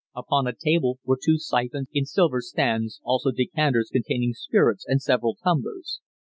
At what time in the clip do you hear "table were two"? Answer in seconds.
0.59-1.37